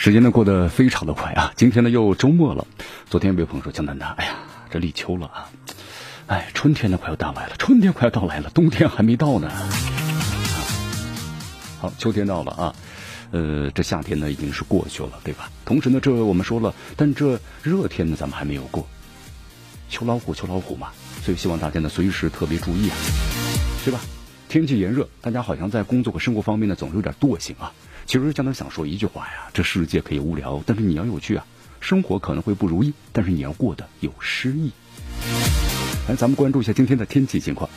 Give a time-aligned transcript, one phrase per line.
[0.00, 1.52] 时间呢过得非常的快啊！
[1.56, 2.66] 今天呢又周末了。
[3.10, 4.32] 昨天有朋友说江南呐，哎呀，
[4.70, 5.50] 这立秋了啊，
[6.26, 9.50] 哎，春天呢快要到来了，春天快要到来了，冬天还没到呢。
[11.82, 12.74] 好，秋天到了啊，
[13.30, 15.50] 呃，这夏天呢已经是过去了，对吧？
[15.66, 18.88] 同时呢，这我们说了，但这热天呢咱们还没有过，
[19.90, 20.88] 秋老虎，秋老虎嘛，
[21.22, 22.96] 所以希望大家呢随时特别注意啊，
[23.84, 24.00] 是吧？
[24.48, 27.70] 天气炎热，大家好像在工作和生活方面呢总是有点惰性啊。
[28.10, 31.46] 其实江南想说一句话呀，这世界可以无聊，但是你要有趣啊。
[31.78, 34.72] 生活可能会不如意，但是你要过得有诗意。
[36.08, 37.70] 来，咱们关注一下今天的天气情况。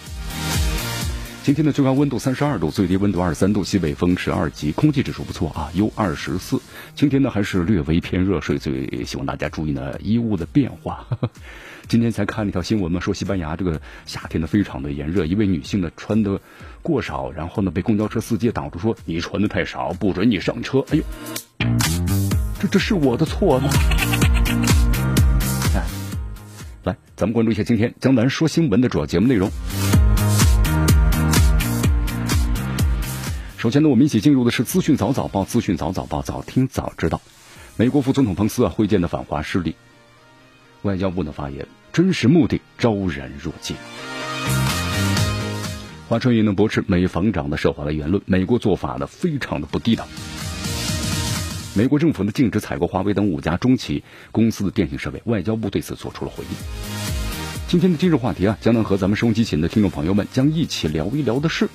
[1.43, 6.61] 今天的最高温度三十二度，最低温度二十三度，西北风十二级，空气指数不错啊，U 二十四。
[6.95, 11.05] 今天呢还是略微偏热，所以希望大家注意呢衣物的变化。
[11.89, 16.39] 今天才看了一条新闻嘛，说西班牙这个夏天呢非常的炎热，一位女性呢穿的
[16.81, 20.85] 过少，然后呢被公交车司机挡住，说你穿的太少，不准你上车。
[20.91, 21.03] 哎呦，
[22.61, 23.69] 这这是我的错吗？
[26.85, 29.51] 来，咱们关注一下今天江南说新闻的主要节目内容。
[33.63, 37.21] 首先呢，我们一起进入的是资讯早早报，资讯早早报，早听早知道。
[37.77, 39.77] 美国副总统彭斯啊会见的反华势力。
[40.81, 43.75] 外交部的发言，真实目的昭然若揭。
[46.09, 50.05] 华春莹呢驳斥美防长的涉华的言论，美国做法呢非常的不地道。
[51.73, 56.49] 美国政府呢禁止采购华为等五家中企公司的电信设备，外交部对此做出了回应。
[57.69, 61.69] 今天的今日话题啊，将能和咱们收音机前的听众朋友们将一起聊一聊的是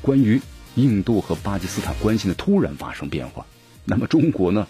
[0.00, 0.40] 关于
[0.76, 3.44] 印度和巴基斯坦关系的突然发生变化。
[3.84, 4.66] 那么中国呢？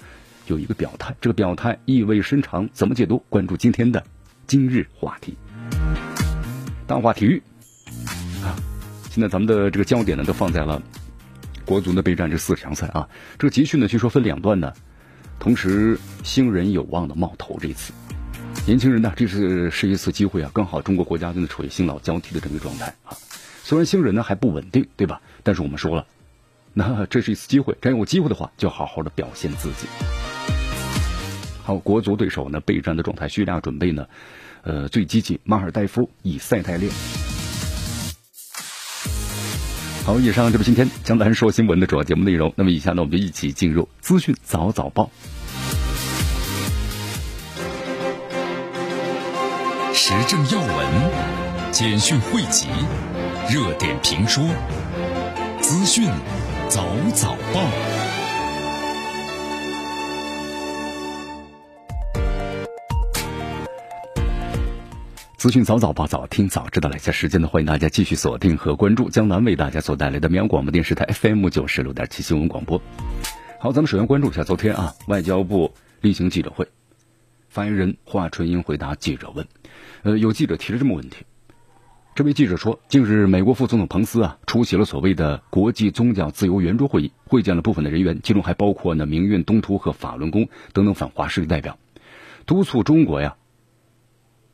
[0.46, 3.18] 有一个表态，这个表态意味深长，怎么解读？
[3.28, 4.04] 关注今天的
[4.46, 5.36] 今日话题。
[6.86, 7.42] 大话体育
[8.44, 8.54] 啊，
[9.10, 10.80] 现在咱们的这个焦点呢，都放在了
[11.64, 13.08] 国足的备战这四强赛啊。
[13.36, 14.72] 这个集训呢，据说分两段呢，
[15.40, 17.58] 同时新人有望的冒头。
[17.60, 17.92] 这次
[18.64, 23.16] 年轻人呢，这次是一次机会啊，刚好中国国家队呢处于新老交替的这么一个状态啊。
[23.64, 25.20] 虽然新人呢还不稳定，对吧？
[25.46, 26.06] 但是我们说了，
[26.72, 29.86] 那这是一次机会，真有机会的话，就好好的表现自己。
[31.62, 34.08] 好，国足对手呢备战的状态，叙利亚准备呢，
[34.62, 36.90] 呃最积极，马尔代夫以赛代练。
[40.04, 42.52] 好，以上就是今天江南说新闻的主要节目内容。
[42.56, 45.10] 那么以下呢，我们就一起进入资讯早早报，
[49.94, 52.66] 时政要闻、简讯汇集、
[53.48, 54.44] 热点评说、
[55.68, 56.04] 资讯
[56.68, 57.60] 早早报。
[65.36, 66.88] 资讯早早报，早听早知道。
[66.88, 72.80] 来下时间呢，欢迎大家继续锁定和关注江南为大家所带来的绵阳广播电视台 FM 九十六点七新闻广播。
[73.58, 76.68] 好，咱们首先关注一下昨天啊，外交部例行记者会，
[77.48, 79.44] 发言人华春莹回答记者问。
[80.04, 81.24] 呃，有记者提了这么问题，
[82.16, 91.78] 这位记者说，近日美国副总统彭斯啊出席了所谓的国际宗教自由圆桌会议，会见了部分的人员，其中还包括呢明运东突和法轮功等等反华势力代表，
[92.46, 93.36] 督促中国呀。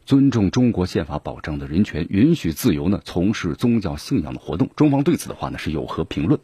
[0.05, 4.69] 尊重中国宪法保障的人权，允许自由呢从事宗教信仰的活动。
[4.75, 6.41] 中方对此的话呢是有何评论？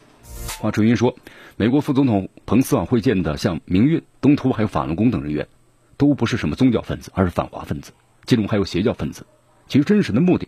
[0.61, 1.17] 华春莹说，
[1.56, 5.49] 美国副总统彭斯啊会见的像明运、东突还有法轮功等人员，
[5.97, 7.91] 都不是什么宗教分子，而是反华分子，
[8.25, 9.27] 其中还有邪教分子。
[9.67, 10.47] 其实真实的目的，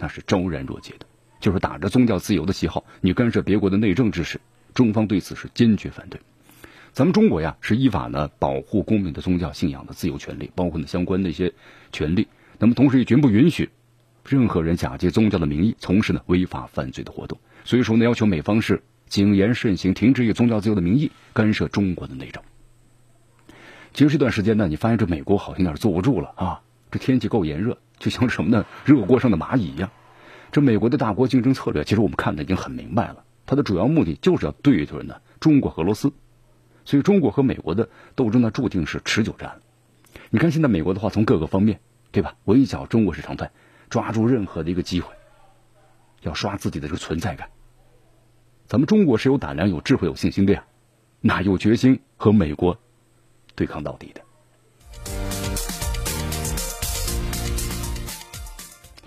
[0.00, 1.04] 那是昭然若揭的，
[1.40, 4.40] 就是打着宗教自由的旗号，你干涉别国的内政之事。
[4.72, 6.18] 中方对此是坚决反对。
[6.92, 11.52] 咱们中国呀是依法呢保护公民的宗教信仰的自由权利，包括呢相关的一些
[11.92, 12.28] 权利。
[12.58, 13.68] 那么，同时也绝不允许
[14.24, 17.38] 任何人假借宗教的名义从事呢违法犯罪的活动。
[17.64, 22.42] 所以说呢，要求美方是谨言慎行，停止以宗教自由的名义干涉中国的内政。
[23.92, 26.62] 其实这段时间呢，你发现这美国好像有点坐不住了啊！
[26.92, 28.66] 这天气够炎热，就像什么呢？
[28.84, 29.88] 热锅上的蚂蚁一样。
[30.50, 36.12] 这美国的大国竞争策略，其实我们看的已经很明白了，它的主要目的就是要对准呢中国和俄罗斯。
[36.84, 39.60] 所以，中国和美国的斗争呢，注定是持久战。
[40.30, 41.78] 你看现在美国的话，从各个方面。
[42.12, 42.34] 对吧？
[42.46, 43.52] 围剿中国是常态，
[43.88, 45.14] 抓住任何的一个机会，
[46.22, 47.48] 要刷自己的这个存在感。
[48.66, 50.64] 咱们中国是有胆量、有智慧、有信心的呀，
[51.20, 52.76] 哪有决心和美国
[53.54, 54.20] 对抗到底的？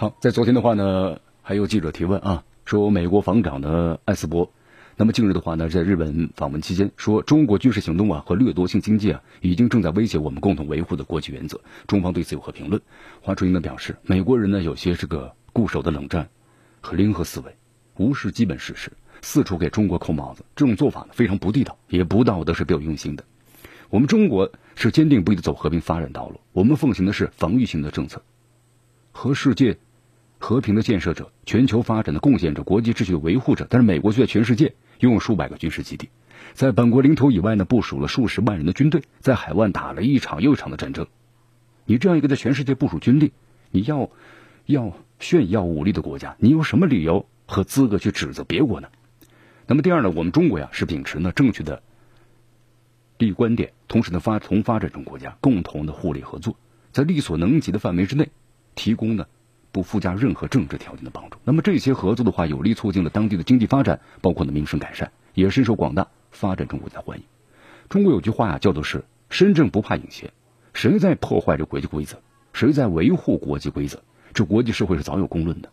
[0.03, 4.51] 好，在昨天的话呢，还有记者提问啊，说美国防长的艾斯伯，
[4.97, 11.57] 那么近日的话呢，在日本访问期间说，中国军事行动啊和掠夺性经济啊，已经正在威胁我们共同维护的国际原则。
[11.87, 12.81] 中方对此有何评论？
[13.21, 16.27] 华春莹呢表示，美国人呢有些这个固守的冷战
[16.81, 17.55] 和零和思维，
[17.95, 18.91] 无视基本事实，
[19.21, 23.23] 四处给中国扣帽子，这种做法呢非常不地道，也不道德，是别有用心的。
[23.89, 28.21] 我们中国是坚定不移的走和平发展道路，我们奉行的是防御性的政策，
[29.13, 29.77] 和世界。
[30.43, 36.09] 和平的建设者、全球发展的贡献者、国际秩序的维护者，但是美国却在全世界拥有数百个军事基地，
[36.51, 41.07] 在本国领土以外呢部署了数十万人的军队，在海湾打了一场又一场的战争。
[41.85, 43.31] 你这样一个在全世界部署军力、
[43.71, 44.09] 你要
[44.65, 48.89] 要炫耀武力的国家，你有什么理由和资格去指责别国呢？
[49.65, 51.81] 那么第二呢，我们中国呀是秉持呢正确的
[53.17, 56.57] 利益观点，同时呢发同发展中国家共同的互利合作，
[56.91, 58.27] 在力所能及的范围之内
[58.75, 59.25] 提供呢。
[59.73, 67.25] 不附加任何政治条件的帮助，那么这些合作的话，有力促进了当地的经济发展，包括呢民生改善，也深受广大发展中国家欢迎。
[67.89, 70.31] 中国有句话呀，叫做是“身正不怕影斜”，
[70.75, 72.19] 谁在破坏这国际规则，
[72.53, 73.99] 谁在维护国际规则，
[74.35, 75.69] 这国际社会是早有公论的。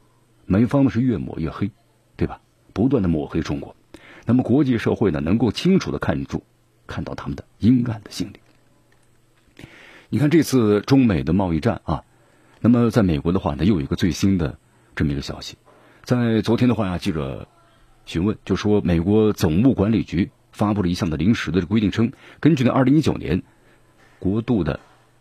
[0.47, 1.71] 美方呢是越抹越黑，
[2.17, 2.41] 对吧？
[2.73, 3.77] 不断的抹黑中国，
[4.25, 6.43] 那么国际社会呢能够清楚的看住，
[6.87, 9.67] 看到他们的阴暗的心理。
[10.09, 12.03] 你看这次中美的贸易战啊。
[12.63, 14.59] 那么，在美国的话呢，又有一个最新的
[14.95, 15.57] 这么一个消息，
[16.05, 17.49] 在昨天的话呀，记者
[18.05, 23.43] 询问就说，美国总务管理局发布了一项的临时的规定，称根据呢二零一九年
[24.19, 24.79] 国度的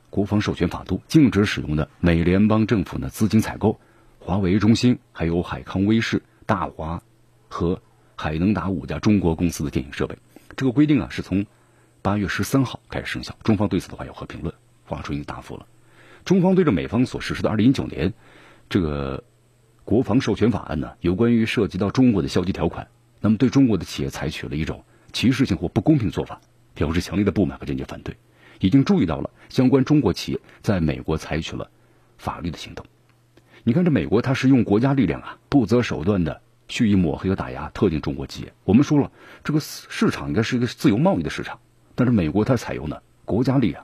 [0.10, 3.80] 国防授权法度，禁止使用的美联邦政府呢资金采购
[4.20, 7.02] 华为、中兴、还有海康威视、大华
[7.48, 7.82] 和
[8.18, 10.18] 海能达五家中国公司的电影设备。
[10.58, 11.46] 这个规定啊，是从
[12.02, 13.38] 八月十三号开始生效。
[13.44, 14.54] 中方对此的话有何评论？
[14.86, 15.66] 华春莹答复了。
[16.30, 18.14] 中方对着美方所实施的二零一九年
[18.70, 19.24] 这个
[19.84, 22.88] 国防授权法案呢，有关于涉及到中国的消极条款，
[23.20, 26.40] 那么对中国的企业采取了一种歧视性或不公平做法，
[26.76, 28.16] 表示强烈的不满和坚决反对。
[28.60, 31.72] 已经注意到了相关中国企业在美国采取了
[32.20, 32.86] 法律的行动。
[33.64, 38.54] 你看，这美国它是用国家力量啊，不择手段的蓄意抹黑和打压特定中国企业。
[38.66, 39.12] 我们说了，
[39.44, 41.60] 这个市场应该是一个自由贸易的市场，
[41.96, 43.84] 但是美国它采用的国家力量。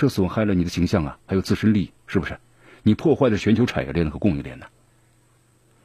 [0.00, 2.38] 这损害了你的形象啊，还有自身利益，是不是？
[2.82, 4.64] 你破坏了全球产业链和供应链呢？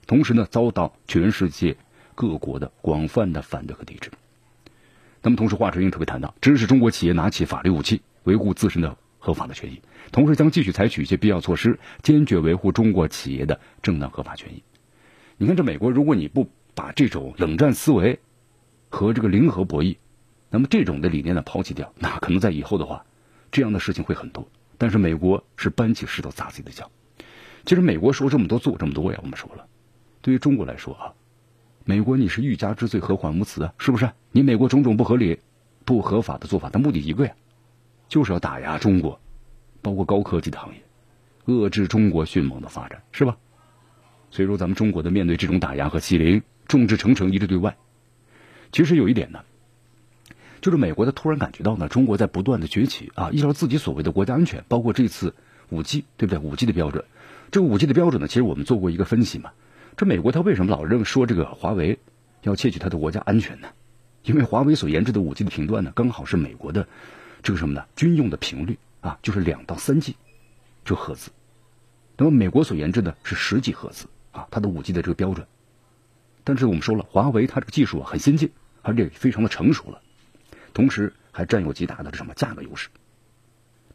[0.08, 1.76] 同时呢，遭到全世界
[2.16, 4.10] 各国的广泛的反对和抵制。
[5.22, 9.82] 那么，同时华春莹特别谈到，支持中国企业拿起法律武器，维护自身的合法的权益，
[10.14, 14.64] 同时将继续采取一些必要措施，坚决维护中国企业的正当合法权益。
[15.36, 18.18] 你看，这美国，如果你不把这种冷战思维
[18.88, 19.98] 和这个零和博弈，
[20.50, 23.04] 那么这种的理念呢抛弃掉，那可能在以后的话。
[23.52, 24.48] 这样的事情会很多，
[24.78, 26.92] 但是美国是搬起石头砸自己的脚。
[27.66, 29.66] 其实美国说这么多做这么多呀，我们说了，
[30.22, 31.14] 对于中国来说啊，
[31.84, 33.74] 美国你是欲加之罪，何患无辞啊？
[33.78, 34.10] 是不是？
[34.32, 35.40] 你美国种种不合理、
[35.84, 37.34] 不合法的做法，的目的一个呀，
[38.08, 39.20] 就是要打压中国，
[39.82, 40.84] 包括高科技的行业，
[41.48, 43.38] 遏制中国迅猛的发展，是吧？
[44.32, 47.78] 所以说，咱们中国的面对这种打压和欺凌，众志成城，一致对外。
[48.72, 49.40] 其实有一点呢。
[50.66, 55.36] 就是美国，他突然感觉到呢，中国在不断的崛起啊，依照自己所谓的国家安全，包括这次
[55.70, 56.40] 五 G，对不对？
[56.40, 57.06] 五 G 的标准，
[57.52, 59.52] 这个五 G 的标准呢，其实我们做过一个分析嘛。
[59.96, 62.00] 这美国他为什么老认说这个华为
[62.42, 63.68] 要窃取它的国家安全呢？
[64.24, 66.88] 因为华为所研制的五 G 的频段呢，刚好是美国的
[67.44, 67.86] 这个什么呢？
[67.96, 70.16] 军用的频率啊，就是两到三 G
[70.84, 71.30] 这赫兹。
[72.18, 75.46] 那么美国所研制的是十几赫兹啊，它的五 G 的这个标准。
[76.44, 78.50] 但是我们说了，华为它这个技术啊很先进，
[78.82, 80.02] 而且非常的成熟了。
[80.76, 82.90] 同时还占有极大的什么价格优势？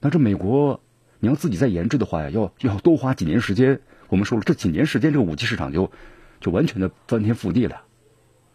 [0.00, 0.80] 那这美国
[1.18, 3.82] 你要自己再研制的话呀，要要多花几年时间。
[4.08, 5.92] 我们说了，这几年时间，这个武器市场就
[6.40, 7.82] 就完全的翻天覆地了。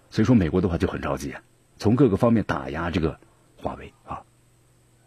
[0.09, 1.35] 所以说，美国的话就很着急，
[1.77, 3.19] 从各个方面打压这个
[3.57, 4.23] 华为啊。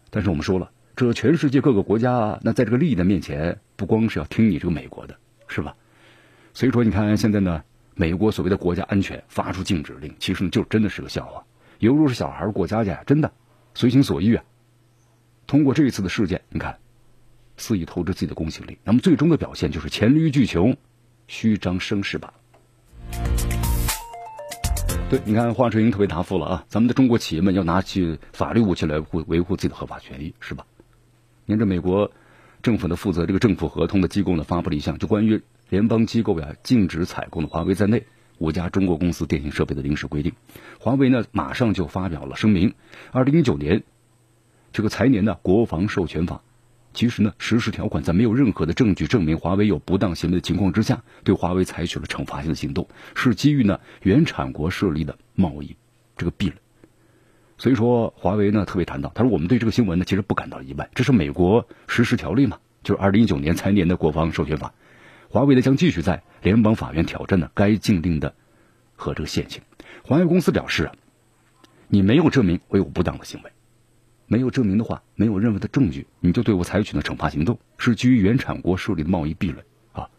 [0.09, 5.17] 但是我们说了，这全世界各个国家，那在这个利益的面前，不光是要听你这个美国的，
[5.49, 5.75] 是吧？
[6.53, 11.43] 所以说，你看现在呢，美国所谓的国家安全发出禁止令，其实呢就真的是个笑话。
[11.79, 13.31] 犹如是小孩过家家，真的
[13.73, 14.43] 随心所欲啊！
[15.47, 16.77] 通过这一次的事件，你看
[17.55, 20.75] 肆意透支自己的公信力，那么最终的表现就是黔驴技穷，
[21.27, 22.33] 虚张声势吧。
[25.09, 30.65] 对，你看华春莹特别答复了啊，咱们的中国企业们要拿起法律武器来护维护自己的合法权益，是吧？
[31.45, 32.11] 您这美国
[32.61, 38.05] 政府的负责这个政府合同的机构呢，发布了一项就关于联邦机构呀禁止采购的华为在内。
[38.39, 40.33] 五家中国公司电信设备的临时规定。
[40.79, 42.73] 华为呢，马上就发表了声明。
[43.11, 43.83] 二零一九年
[44.73, 46.41] 这个财年呢，国防授权法
[46.93, 55.75] 其实呢，实施条款在没有任何的证据证明华为有不当行为的情况之下，对华为采取了惩罚性的行动，是基于呢原产国设立的贸易
[56.17, 56.55] 这个壁垒。
[57.57, 64.73] 所以说，华为呢特别谈到，他说我们对这个新闻呢其实不感到意外，这是美国实施条例嘛，就是二零一九年财年的国防授权法。
[65.31, 68.33] 华为呢将继续在联邦法院挑战呢该禁令的
[68.95, 69.61] 和这个限行。
[70.03, 70.91] 华为公司表示，
[71.87, 73.51] 你没有证明我有不当的行为，
[74.25, 80.09] 没有证明的话，没有任何的证据，你就对我采取了惩罚行动，是基于原产国设立的贸易壁垒啊。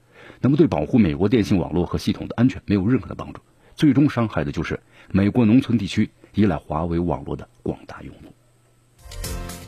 [0.41, 3.41] 那么对保护美国电信网络和系统的安全没有任何的帮助，
[3.75, 6.11] 最终伤害的就是美国农村地区。
[6.35, 8.33] 依赖华为网络的广大用户。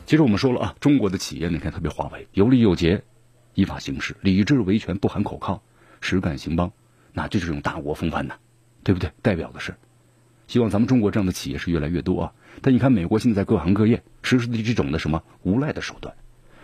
[0.05, 3.03] 其实我们说了啊，中国的企业你看特别华为有理有节，
[3.55, 5.61] 依法行事，理智维权不喊口号，
[6.01, 6.71] 实干兴邦，
[7.11, 8.35] 那这是种大国风范呐，
[8.83, 9.11] 对不对？
[9.21, 9.75] 代表的是，
[10.47, 12.33] 希望咱们中国这样的企业是越来越多啊。
[12.61, 16.15] 但你看美国现在各行各业实施的这种的什么无赖的手段，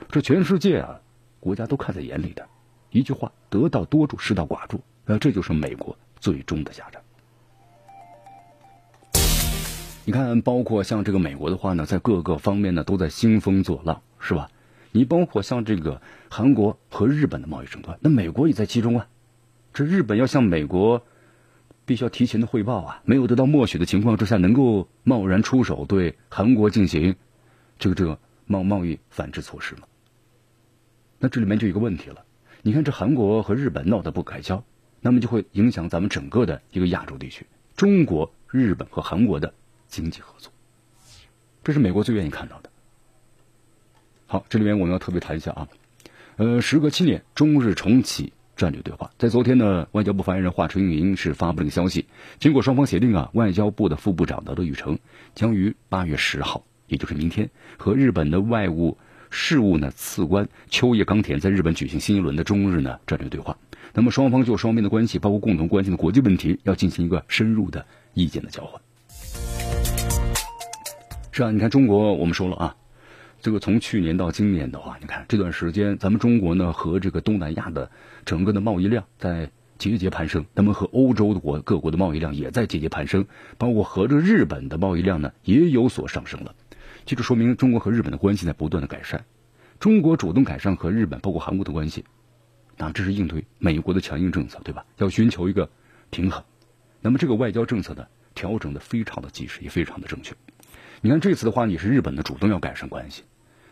[0.10, 1.00] 这全世界啊
[1.40, 2.48] 国家都看在眼里的，
[2.92, 7.02] 一句话，得道多助，失道寡助，那这就是美国最终的下场。
[10.06, 14.50] 你看，包括像这个美国的话呢，在各个方面呢都在兴风作浪，是吧？
[14.92, 19.08] 你包括像这个韩国和日本的贸易争端，那美国也在其中啊。
[19.74, 21.06] 这日本要向美国
[21.86, 27.16] 必须要提前的汇报啊，没有得到默许的情况之下，能够贸然出手对韩国进行
[27.78, 29.82] 这个这个贸贸易反制措施吗？
[31.20, 32.24] 那这里面就有一个问题了。
[32.62, 34.64] 你看，这韩国和日本闹得不可开交，
[35.02, 39.54] 那么就会影响咱们整个的一个亚洲地区，中国、日本和韩国的。
[39.88, 40.54] 经济合作，
[41.64, 42.69] 这是美国最愿意看到的。
[44.32, 45.68] 好，这里面我们要特别谈一下啊，
[46.38, 49.10] 呃，时隔七年，中日重启战略对话。
[49.18, 52.06] 在昨天呢，外交部发言人华春莹是发布了个消息，
[52.40, 55.00] 经过双方协定啊，外交部的副部长的乐宇成
[55.34, 58.96] 将于八月十号，也就是明天，和日本的外务
[59.32, 63.58] 事务呢次官秋叶刚田在日本举行新一轮的中日呢战略对话。
[63.96, 67.84] 那么双方就双边的关系，包括共同关心的国际问题，要进行一个深入的
[68.14, 68.80] 意见的交换。
[71.32, 72.76] 是啊，你看中国，我们说了啊，
[73.42, 77.90] 这个从去年到今年的话，你看这段时间，咱们中国呢和这个东南亚的
[78.26, 83.28] 整个的贸易量在节节攀升，那么和欧洲的国各国的贸易量也在节节攀升，
[83.58, 86.54] 包括和这日本的贸易量呢也有所上升了，
[87.06, 89.24] 这就说明中国和日本的关系在不断的改善，
[89.80, 92.04] 中国主动改善和日本包括韩国的关系，
[92.76, 94.86] 那这是应对美国的强硬政策，对吧？
[94.98, 95.70] 要寻求一个
[96.10, 96.44] 平衡，
[97.00, 98.06] 那么这个外交政策呢
[98.36, 100.36] 调整的非常的及时，也非常的正确。
[101.02, 103.24] 你看这次的话，也是日本的主动要改善关系，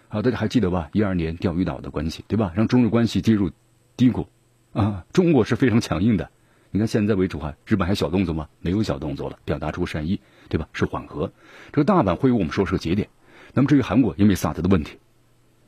[0.08, 0.90] 啊，大家还记得吧？
[0.94, 2.54] 一二年钓鱼岛的关系，对吧？
[2.56, 3.52] 让中日关系跌入
[3.98, 4.28] 低谷，
[4.72, 6.30] 啊，中国是非常强硬的。
[6.72, 8.48] 你看现在为止话，日本还小动作吗？
[8.62, 10.68] 没有小动作了，表达出善意，对吧？
[10.72, 11.32] 是缓和。
[11.72, 13.10] 这个大阪会议我们说是个节点。
[13.54, 14.98] 那么至于韩国，因为萨德的问题，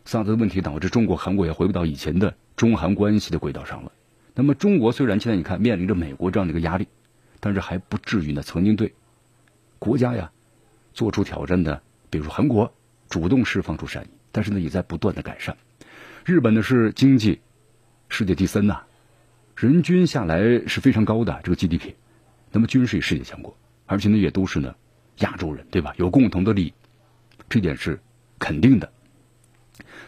[0.06, 3.92] 萨德的问题导致中国、韩国也回不到以前的中韩关系的轨道上了。
[4.36, 6.88] 那么中国虽然现在你看面临着美国这样的一个压力，
[7.40, 8.94] 但是还不至于呢，曾经对
[9.80, 10.32] 国家呀。
[11.00, 12.74] 做出挑战的，比如说韩国
[13.08, 15.56] 主动释放出善意，但是呢也在不断的改善。
[16.26, 17.40] 日本呢是经济
[18.10, 18.82] 世界第三呐，
[19.56, 21.94] 人均下来是非常高的这个 GDP，
[22.52, 24.76] 那么军事也世界强国，而且呢也都是呢
[25.20, 25.94] 亚洲人对吧？
[25.96, 26.74] 有共同的利益，
[27.48, 27.98] 这点是
[28.38, 28.92] 肯定的。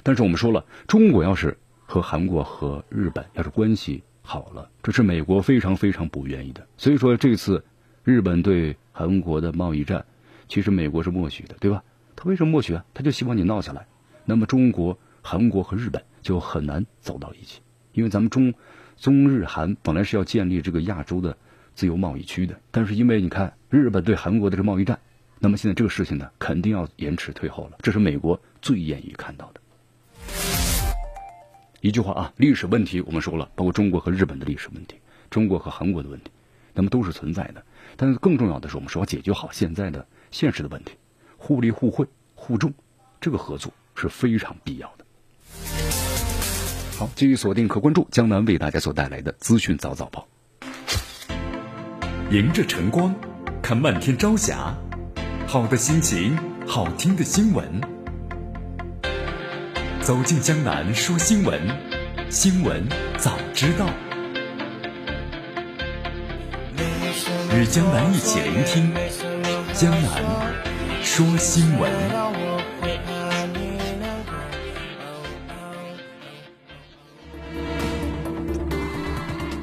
[0.03, 6.67] 但是我们说了，中国要是和韩国和日本要是关系好了，这是美国非常非常不愿意的。
[6.75, 7.63] 所以说这次
[8.03, 10.05] 日本对韩国的贸易战。
[10.51, 11.81] 其实美国是默许的，对吧？
[12.13, 12.83] 他为什么默许啊？
[12.93, 13.87] 他就希望你闹下来，
[14.25, 17.61] 那么中国、韩国和日本就很难走到一起，
[17.93, 18.53] 因为咱们中、
[18.97, 21.37] 中日韩本来是要建立这个亚洲的
[21.73, 24.99] 自由贸易区的，但是因为你看日本对韩国的这贸易战，
[25.39, 29.61] 那么现在这个事情呢，肯定要延迟退后了，这是美国最愿意看到的。
[31.79, 34.97] 一句话啊，历史问题我们说了，包括中国和日本的历史问题，
[35.29, 36.29] 中国和韩国的问题，
[36.73, 37.63] 那么都是存在的。
[37.95, 40.05] 但是更重要的是，我们说解决好现在的。
[40.31, 40.93] 现实的问题，
[41.37, 42.71] 互利互惠互助，
[43.19, 45.05] 这个合作是非常必要的。
[46.97, 50.27] 好，继续锁定和关注江南为大家所带来的资讯早早报。
[52.31, 53.13] 迎着晨光，
[53.61, 54.73] 看漫天朝霞，
[55.47, 57.81] 好的心情，好听的新闻。
[60.01, 61.59] 走进江南说新闻，
[62.29, 63.87] 新闻早知道。
[67.53, 69.30] 与江南一起聆听。
[69.73, 70.53] 江南
[71.01, 71.89] 说新闻，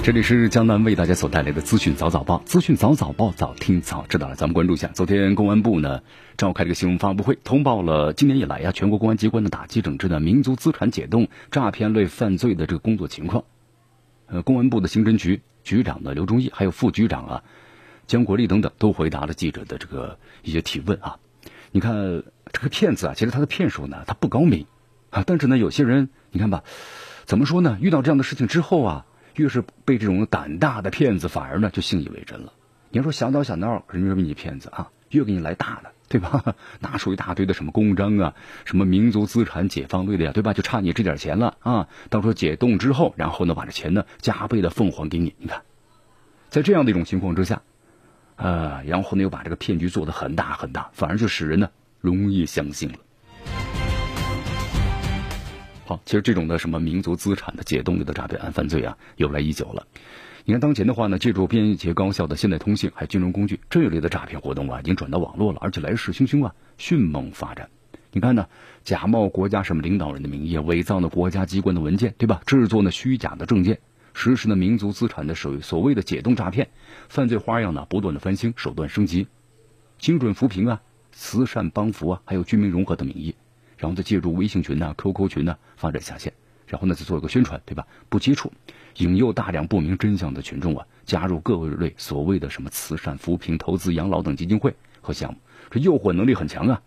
[0.02, 4.34] 这里是江南为大家所带来的资讯早早报，资讯早早报，早听早知道了。
[4.34, 6.00] 咱们关注一下，昨天公安部呢
[6.38, 13.44] 召开这个新闻发布会，通报了今年以来呀，全国公安机关的打击整治的民族资产解冻、诈骗类犯罪的这个工作情况。
[14.26, 17.42] 呃，公安部的刑侦局局长呢刘忠义，还有副局长啊
[18.08, 21.18] 江国立等等，都回答了记者的这个一些提问啊。
[21.70, 24.66] 你看这个骗子啊，其实他的骗术呢，他不高明
[25.10, 26.64] 啊，但是呢，有些人你看吧，
[27.26, 27.78] 怎么说呢？
[27.80, 29.06] 遇到这样的事情之后啊。
[29.36, 32.52] 越是被这种胆大的骗子，反而呢就信以为真了。
[32.90, 36.56] 你要说小打小闹，人家说你骗子啊，越给你来大的，对吧？
[36.80, 38.34] 拿出一大堆的什么公章啊，
[38.64, 40.54] 什么民族资产解放类的呀，对吧？
[40.54, 41.86] 就差你这点钱了啊！
[42.10, 45.36] 到时候解冻之后，然后呢把这钱呢加倍的奉还给你。
[45.38, 45.62] 你看，
[46.48, 47.62] 在这样的一种情况之下，
[48.38, 51.68] 呃，然后呢又把这个骗局做得很大很大，反而就使人呢
[52.00, 52.98] 容易相信了。
[55.84, 59.86] 好，其实这种的什么民族资产的解冻类的诈骗案犯罪啊，由来已久了。
[60.44, 67.68] 你看当前的话呢，借助便捷高效的现代通信还有金融工具，这一类的诈骗活动啊，已经转到网络了，而且来势汹汹啊，迅猛发展。
[68.12, 68.46] 你看呢，
[68.84, 72.40] 假冒国家什么领导人的名义，伪造呢国家机关的文件，对吧？
[72.46, 73.78] 制作呢虚假的证件，
[74.20, 76.68] 实施呢民族资产的所所谓的解冻诈骗，
[77.08, 79.28] 犯罪花样呢不断的翻新，手段升级，
[79.96, 80.82] 精准扶贫啊，
[81.12, 83.36] 慈善帮扶啊，还有居民融合的名义。
[83.76, 86.32] 然后再借助微信群呐、QQ 群呐发展下线，
[86.66, 87.86] 然后呢再做一个宣传，对吧？
[88.08, 88.52] 不接触，
[88.96, 95.38] 引诱大量不明真相的群众啊加入各类所谓的什么慈善、扶贫、投资、养老等基金会和项目，
[95.70, 96.82] 这诱惑能力很强啊。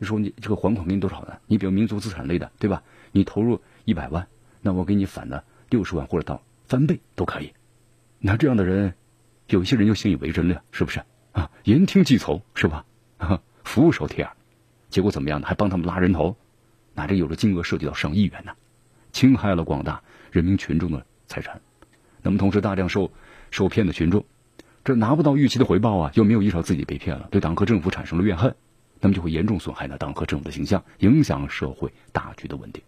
[0.00, 1.36] 就说你这个还款给你多少呢？
[1.46, 2.82] 你比如民族资产类的，对吧？
[3.12, 4.26] 你投入一百万，
[4.62, 7.54] 那我给你返了六十万或者到翻倍都可以。
[8.18, 8.94] 那这样的人，
[9.46, 11.02] 有些人就信以为真了，是不是
[11.32, 11.50] 啊？
[11.64, 12.84] 言听计从，是吧？
[13.64, 14.28] 服务手帖。
[14.90, 15.46] 结果怎么样呢？
[15.46, 16.36] 还帮他们拉人头，
[16.94, 18.52] 那这有的金额涉及到上亿元呢，
[19.12, 21.62] 侵害了广大人民群众的财产。
[22.20, 23.10] 那么同时，大量受
[23.50, 24.26] 受骗的群众，
[24.84, 28.54] 这拿不到预期的回报啊，又没有意识到自己被骗了，对党和政府产生了怨恨，
[29.00, 32.82] 那么就会严重损害呢党和政府的形象，影响社会大局的稳定。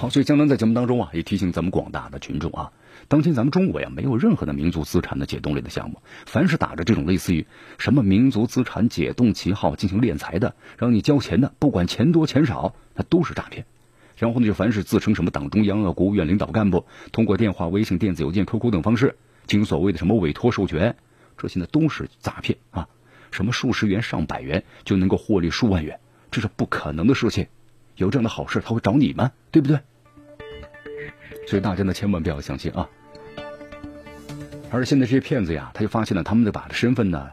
[0.00, 2.72] 好，所以江南在节目当中啊，也提醒咱们广大的群众啊。
[3.08, 6.00] 当今咱们中国呀，没有任何的民族资产的解冻类的项目。
[6.24, 13.66] 凡是打着这种类似于什么民族资产解冻旗号进行敛财的，让你交钱的，不管钱多钱少，那都是诈骗。
[14.16, 20.96] 然后呢，就凡是自称什么党中央啊、国务院领导干部，通过电话、微信、电子邮件、QQ 等方式，经所谓的什么委托授权，
[21.36, 22.88] 这些呢都是诈骗啊！
[23.32, 27.48] 什么数十元、上百元就能够获利数万元，这是不可能的事情。
[27.96, 29.32] 有这样的好事，他会找你吗？
[29.50, 29.80] 对不对？
[31.50, 32.88] 所以大家呢，千万不要相信啊！
[34.70, 37.30] 而现在这些骗子呀，他就发现了，他们的把身份呢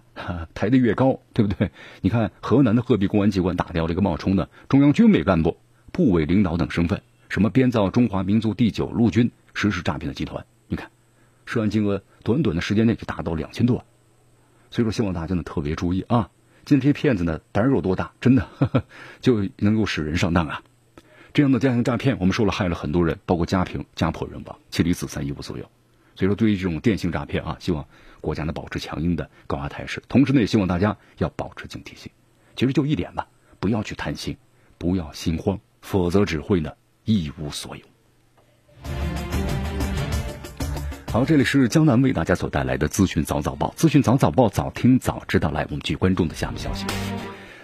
[0.56, 1.70] 抬得越高，对不对？
[2.02, 5.56] 你看河南的鹤壁公安机关打掉了一个冒充的中央军委干部、
[5.92, 10.90] 部委领导等身份，什么编造中华民族第九路军实施诈骗的集团，你看
[11.46, 13.86] 涉案金额短短的时间内就达到两千多万。
[14.72, 16.32] 所以说，希望大家呢特别注意啊！
[16.66, 18.48] 今天这些骗子呢胆儿有多大，真的
[19.22, 20.64] 就能够使人上当啊！
[21.38, 25.70] 这样的家庭诈骗，我们说了害了很多人，包括家庭家破人亡，妻离子散，一无所有。
[26.16, 27.86] 所以说，对于这种电信诈骗啊，希望
[28.22, 32.12] 国家呢保持强硬的高压态势，同时呢，也希望大家要保持警惕性。
[32.56, 33.28] 其实就一点吧，
[33.60, 34.36] 不要去贪心，
[34.80, 36.72] 不要心慌，否则只会呢
[37.06, 37.84] 一无所有。
[41.12, 45.52] 好，这里是江南为大家所带来的资讯早早报，资讯早早报，早听早知道。
[45.52, 46.88] 来，我们继续关注的下面消息，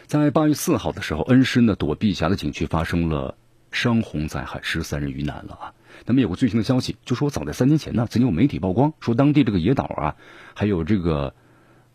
[0.06, 3.36] 在八月四号的时候，恩施呢躲避峡的景区发生了。
[3.74, 5.74] 山洪灾害，十三人遇难了啊！
[6.06, 10.16] 那么有个最新的消息，就说早在三年前呢，曾经有媒体曝光说，当地这个野导啊，
[10.54, 11.34] 还有这个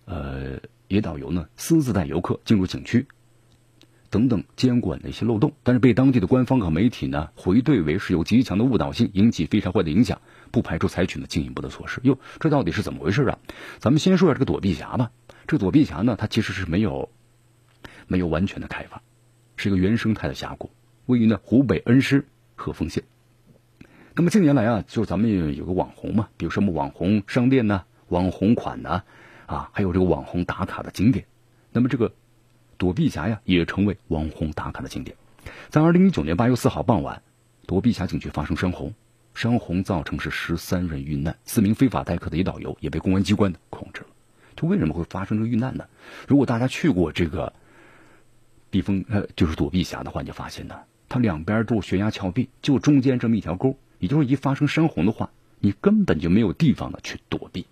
[0.05, 3.07] 呃野导游呢，私自带游客进入景区
[4.11, 12.01] 等等监管的一些漏洞，但是被当地的官方和媒体呢回怼为是有极强的误导性，引起非常坏的影响，不排除采取呢进一步的措施。
[12.03, 13.39] 哟，这到底是怎么回事啊？
[13.79, 15.13] 咱们先说下这个躲避峡吧。
[15.47, 17.11] 这个躲避峡呢，它其实是没有
[18.09, 19.01] 没有完全的开发，
[19.57, 20.71] 是一个原生态的峡谷。
[21.09, 23.03] 位于呢湖北恩施鹤峰县。
[24.15, 29.03] 那么近年来啊，就咱们有个网红嘛，比如什么网红商店呢、网红款呢，
[29.47, 31.25] 啊，还有这个网红打卡的景点。
[31.73, 32.13] 那么这个
[32.77, 35.17] 躲避峡呀，也成为网红打卡的景点。
[35.71, 37.23] 在二零一九年八月四号傍晚，
[37.67, 38.93] 躲避峡景区发生山洪，
[39.35, 44.09] 山洪造成是十三人遇难，四名非法代客的一导游也被公安机关控制了。
[44.57, 45.87] 这为什么会发生这个遇难呢？
[46.27, 47.55] 如果大家去过这个
[48.69, 50.75] 避风呃，就是躲避峡的话，你就发现呢。
[51.09, 57.67] 它两边都悬崖峭壁，就中间这么一条沟，也就是一发生山洪的话，你根本就没有地方呢去躲避。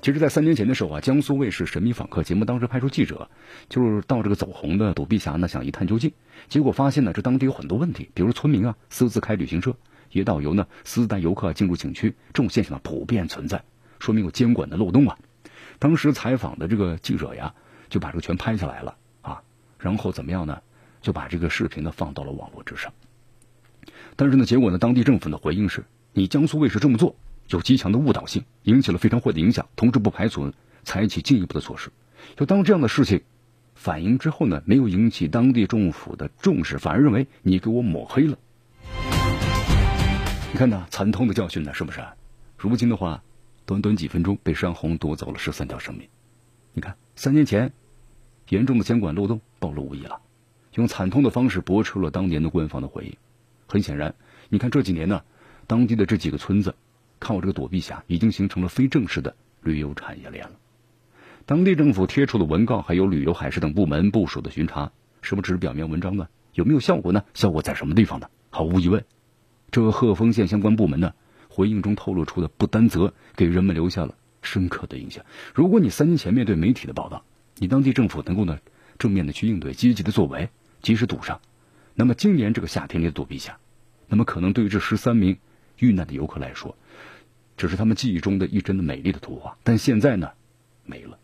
[0.00, 3.30] 其实，在三年前的时候啊，江苏卫视《神秘访客》节目当时派出记者，
[3.70, 6.12] 就是到这个走红的躲避峡呢，想一探究竟。
[6.48, 9.74] 结果发现呢，这当地有很多问题，比如村民啊私自开旅行车，
[10.12, 13.64] 野导游呢私自带游客进入景区，这种现象呢普遍存在，
[13.98, 15.18] 说明有监管的漏洞啊。
[15.78, 17.54] 当时采访的这个记者呀，
[17.88, 19.42] 就把这个全拍下来了啊，
[19.78, 20.60] 然后怎么样呢？
[21.04, 22.92] 就把这个视频呢放到了网络之上。
[24.16, 27.14] 但是呢，结果呢，当地政府的回应是：你江苏卫视这么做
[27.48, 30.50] 有极强的误导性，引起了非常坏的影响，同时不排除
[30.82, 31.90] 采取进一步的措施。
[32.36, 33.20] 就当这样的事情
[33.74, 38.38] 反映之后呢，没有引起当地政府的重视，反而认为你给我抹黑了。
[40.52, 42.00] 你看呢，惨痛的教训呢，是不是？
[42.56, 43.22] 如今的话，
[43.66, 46.08] 短短几分钟被山洪夺走了十三条生命。
[46.72, 47.72] 你看，三年前
[48.48, 50.20] 严重的监管漏洞暴露无遗了，
[50.74, 53.16] 用惨痛的方式驳斥了当年的官方的回应。
[53.66, 54.14] 很显然，
[54.48, 55.22] 你看这几年呢，
[55.66, 56.74] 当地的这几个村子，
[57.18, 60.52] 看我这个躲避下，已经形成了非正式的旅游产业链了。
[61.46, 66.28] 当地政府贴出的文告，还有旅游海事等部门部署的巡查，是不是只是表面文章呢？
[66.54, 67.24] 有没有效果呢？
[67.34, 68.28] 效果在什么地方呢？
[68.50, 69.04] 毫无疑问，
[69.70, 71.12] 这个鹤峰县相关部门呢，
[71.48, 75.24] 回应中透露出的不担责，给人们留下了深刻的印象。
[75.54, 77.24] 如果你三年前面对媒体的报道，
[77.58, 78.58] 你当地政府能够呢
[78.98, 80.48] 正面的去应对，积极的作为，
[80.84, 81.40] 及时堵上，
[81.94, 83.56] 那么今年这个夏天里的躲避下。
[84.06, 85.34] 那么，可能对于这十三名
[85.78, 86.76] 遇难的游客来说，
[87.56, 89.56] 只是他们记忆中的一帧的美丽的图画。
[89.64, 90.30] 但现在呢，
[90.84, 91.18] 没了。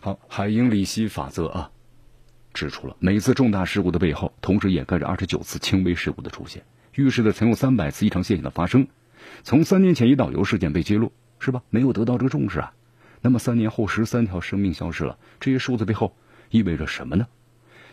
[0.00, 1.70] 好，海因里希法则啊，
[2.52, 6.64] 指出了每次重大事故的背后，同时掩盖着二十九次轻微事故的出现，
[6.96, 8.88] 预示着曾有三百次异常现象的发生。
[9.44, 11.62] 从三年前一导游事件被揭露，是吧？
[11.70, 12.72] 没有得到这个重视啊。
[13.20, 16.14] 那么三年后，十三条生命消失了，这些数字背后
[16.50, 17.26] 意味着什么呢？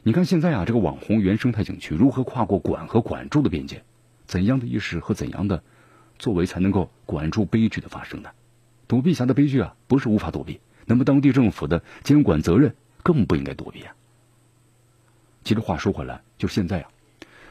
[0.03, 3.83] 你看现在啊，这个网红原生态景区如何跨过管和管住的边界？
[4.25, 5.63] 怎样的意识和怎样的
[6.19, 8.29] 作为才能够管住悲剧的发生呢？
[8.87, 13.95] 躲避侠的悲剧啊，不是无法躲避，那么当地政府的监管责任更不应该躲避啊。
[15.43, 16.89] 其实话说回来，就现在啊，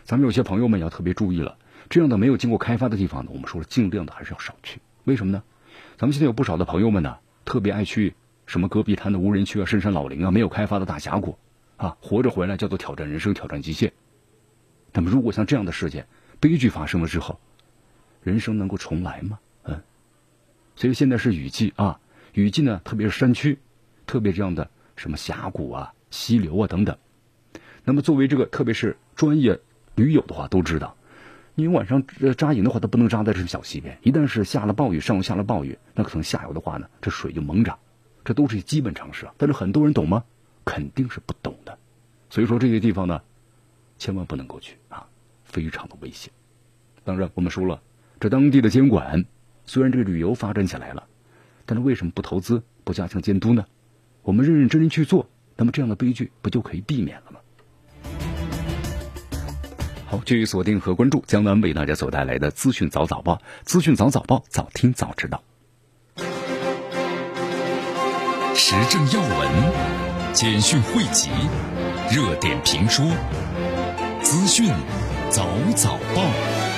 [0.05, 1.59] 咱们有些朋友们要特别注意了，
[1.91, 4.81] 这样的没有经过开发的地方呢，我们说了尽量的还是要少去。
[5.03, 5.43] 为什么呢？
[5.97, 8.15] 咱们现在有不少的朋友们呢，特别爱去
[8.47, 11.37] 什么戈壁滩的无人区啊、深山老林啊、没有开发的大峡谷。
[11.77, 13.93] 啊，活着回来叫做挑战人生、挑战极限。
[14.93, 16.07] 那么，如果像这样的事件、
[16.39, 17.39] 悲剧发生了之后，
[18.23, 19.41] 人生能够重来吗？
[19.65, 19.83] 嗯，
[20.77, 21.99] 所以现在是雨季啊，
[22.33, 23.59] 雨季呢，特别是山区，
[24.07, 26.97] 特别这样的什么峡谷啊、溪流啊等等。
[27.83, 29.59] 那么，作为这个特别是专业
[29.97, 30.97] 驴友的话，都知道，
[31.57, 32.05] 你晚上
[32.37, 33.97] 扎营的话，都不能扎在这小溪边。
[34.03, 37.79] 一旦是下了暴雨，上午下了暴雨，那可能下游的话呢，这水就猛涨，
[38.25, 39.35] 这都是基本常识啊。
[39.39, 40.25] 但是很多人懂吗？
[40.65, 41.79] 肯定是不懂的，
[42.31, 43.21] 所以说这些地方呢，
[43.99, 45.07] 千万不能够去啊，
[45.45, 46.33] 非常的危险。
[47.05, 47.81] 当然，我们说了，
[48.19, 49.25] 这当地的监管
[49.67, 51.07] 虽然这个旅游发展起来了，
[51.67, 53.67] 但是为什么不投资、不加强监督呢？
[54.23, 57.34] 我们认认真真去做，那么这样的悲剧不就可以避免了吗？
[60.15, 65.43] 好，继续锁定和关注江南为大家所带来的资讯早早报，资讯早早报，早听早知道，
[68.55, 69.51] 时政要闻。
[70.33, 71.31] 简讯汇集，
[72.13, 73.05] 热点评说，
[74.23, 74.71] 资讯
[75.31, 76.74] 早早报。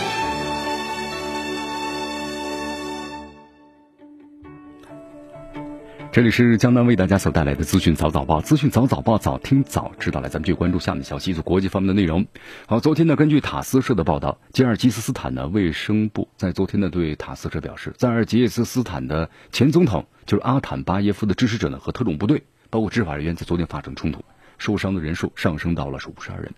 [6.16, 10.18] 这里是江南为大家所带来的资讯早早报，资讯早早报，早听早知道。
[10.22, 12.26] 来，咱们继续关注下面消息，做国际方面的内容。
[12.66, 22.44] 好，昨天呢，根据塔斯社的报道，吉尔吉斯斯坦的卫生部在昨天呢对塔斯社表示，在吉尔吉斯斯坦的前总统就是阿坦巴耶夫的支持者呢和特种部队。
[22.68, 24.24] 包括执法人员在昨天发生冲突，
[24.58, 26.52] 受伤的人数上升到了是五十二人。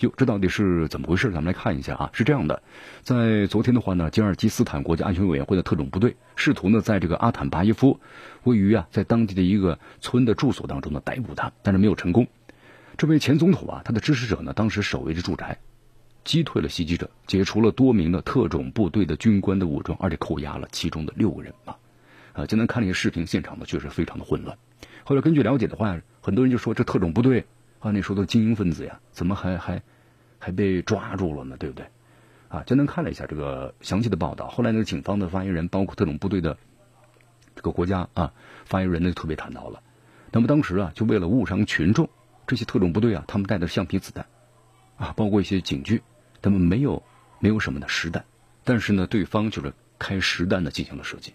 [0.00, 1.28] 哟，这到底是怎么回事？
[1.30, 2.60] 咱们来看一下啊，是这样的，
[3.02, 8.00] 在昨天的话呢，吉尔吉斯坦国家安全委员会的特种部队试图呢，在这个阿坦巴耶夫
[8.42, 12.26] 位于啊，在当地的一个村的住所当中呢逮捕他，但是没有成功。
[12.96, 15.56] 这位前总统啊，他的支持者呢，当时守卫着住宅，
[16.24, 21.76] 击退了袭击者，解除了多名的特种部队的军官的武装，而且扣押了其中的六个人啊。
[22.32, 24.56] 啊，今天看了一些视频，现场呢确实非常的混乱。
[25.04, 27.44] 后来根据了解的话，很多人就说这特种部队
[27.80, 29.82] 啊，那时候的精英分子呀，怎么还还
[30.38, 31.56] 还被抓住了呢？
[31.58, 31.86] 对不对？
[32.48, 34.48] 啊，今天看了一下这个详细的报道。
[34.48, 36.56] 后来那个警方的发言人，包括特种部队的
[37.54, 38.32] 这个国家啊
[38.64, 39.82] 发言人呢就，特别谈到了。
[40.30, 42.08] 那么当时啊，就为了误伤群众，
[42.46, 44.24] 这些特种部队啊，他们带的橡皮子弹
[44.96, 46.02] 啊，包括一些警具，
[46.40, 47.02] 他们没有
[47.40, 48.24] 没有什么的实弹，
[48.64, 51.34] 但是呢，对方就是开实弹的进行了射击。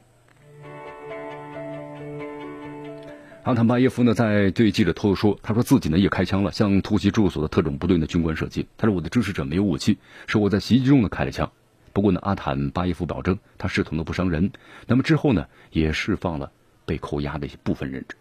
[3.47, 8.67] 阿坦巴耶夫呢，在对记者透露说，他说自己呢也开枪了，向突袭住所的特种部队的军官射击。
[8.75, 11.49] 他说我的支持者没有武器，是我在袭击中呢开了枪。
[11.93, 14.51] 不过呢，阿坦巴耶夫保证他试图呢不伤人。
[14.85, 16.51] 那么之后呢，也释放了
[16.85, 18.17] 被扣押的一些部分人质。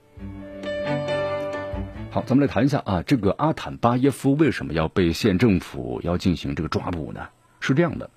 [2.13, 7.27] 好，咱们来谈一下啊，这个阿坦巴耶夫为什么要被县政府要进行这个抓捕呢？
[7.59, 8.09] 是这样的，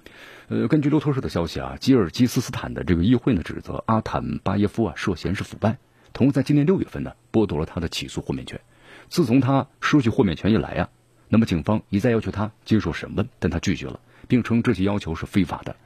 [0.49, 5.79] 呃，根据路透社的消息啊，吉尔吉斯斯坦的这个议会呢指责阿坦巴耶夫啊涉嫌是腐败，
[6.19, 8.59] 同时在今年六月份呢剥夺了他的起诉豁免权。
[9.07, 10.89] 自从他失去豁免权以来啊，
[11.29, 15.77] 那么警方一再要求他接受审问，但他拒绝了，并称这些要求是非法的。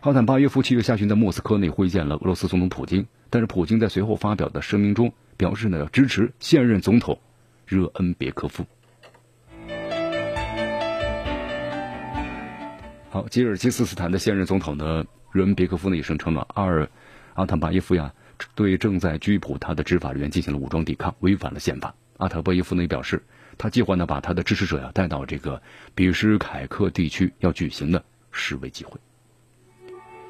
[0.00, 7.18] 阿坦巴耶夫七月下旬在莫斯科内会见了俄罗斯总统普京，但是普京在随后发表的声明中表示呢要支持现任总统。
[7.64, 8.66] 热恩别科夫，
[13.08, 16.90] 好，吉尔吉斯斯坦的现任总统呢，热恩别科夫呢也声称了，阿尔
[17.32, 18.12] 阿坦巴耶夫呀
[18.54, 21.94] 对正在拘捕他的执法人员进行了武装抵抗，违反了宪法。
[22.18, 23.22] 阿塔波耶夫呢表示，
[23.56, 25.60] 他计划呢把他的支持者呀带到这个
[25.94, 28.98] 比什凯克地区要举行的示威集会。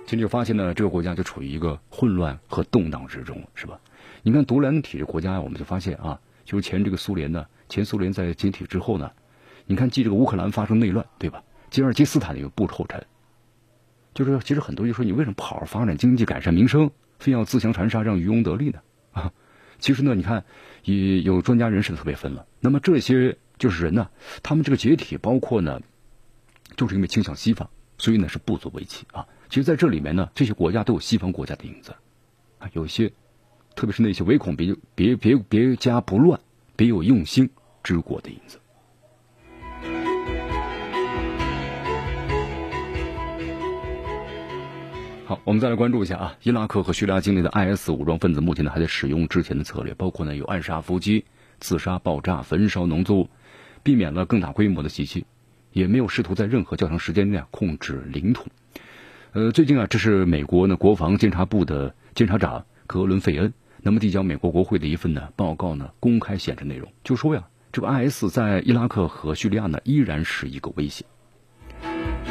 [0.07, 3.79] 其实就发现呢，这个国家就处于一个混乱和动荡之中，是吧？
[4.23, 6.19] 你看独联体制国家呀，我们就发现啊。
[6.45, 9.11] 就是前这个苏联呢，前苏联在解体之后呢，
[9.67, 11.43] 你看继这个乌克兰发生内乱，对吧？
[11.69, 13.05] 吉尔吉斯斯坦又步后尘，
[14.15, 18.81] 就是其实很多就说你为什么不好好发展经济、改善民生，非要自相残杀，让渔翁得利呢？
[19.13, 19.33] 啊，
[19.79, 20.45] 其实呢，你看
[20.85, 22.47] 也有专家人士特别分了。
[22.61, 24.11] 那么这些就是人呢，
[24.43, 25.81] 他们这个解体，包括呢，
[26.77, 29.27] 就是因为倾向西方，所以呢是不足为奇啊。
[29.49, 31.95] 其实在这里面呢，这些国家都有西方国家的影子
[32.59, 33.13] 啊，有些。
[33.77, 36.41] 特别是那些唯恐别别别别家不乱、
[36.75, 37.49] 别有用心
[37.85, 38.59] 之国的影子。
[45.29, 51.27] 好，我们再来关注一下啊，伊拉克和叙利亚境内的 IS 武装分子目前呢还在使用之前的策略，包括呢有暗杀伏击、
[51.61, 53.29] 自杀、爆炸、焚烧农作物，
[53.83, 55.27] 避免了更大规模的袭击，
[55.71, 58.47] 也没有试图在任何较长时间内控制领土。
[59.33, 63.53] 呃，最近啊，这是美国呢国防监察部的监察长格伦费恩。
[63.83, 71.05] 那么递交美国国会的一份呢报告呢，公开显示内容，就说呀，这个 IS 在伊拉克和叙利亚呢依然是一个威胁。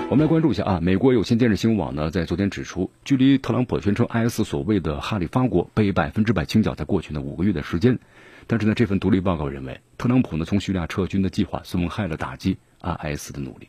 [0.10, 8.00] 我们来关注一下啊，美国有线电视新闻网呢在昨天指出，距离特朗普宣称 IS 所谓的哈里发国被百分之百清剿在过去的五个月的时间，
[8.48, 13.68] 但是呢，这份独立报告认为，特朗普呢从叙利亚撤军的计划损害了打击 IS 的努力。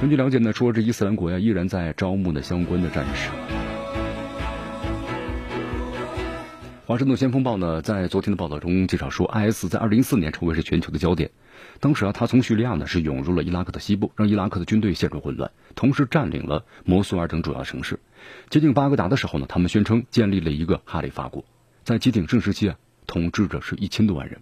[0.00, 3.28] 根据了解呢，说这伊斯兰国呀依然在招募呢相关的战士。
[6.84, 11.30] 华盛顿先锋报呢，在昨天的报道中介绍说，IS 在2014年成为是全球的焦点。
[11.78, 18.00] 当时啊，他从叙利亚呢是涌入了伊拉克的西部，让伊拉克的军队陷入混乱，同时占领了摩苏尔等主要城市。
[18.50, 21.44] 接近巴格达的时候呢，他们宣称建立了一个哈里发国，
[21.84, 24.40] 在基鼎盛时期啊，统治着是一千多万人。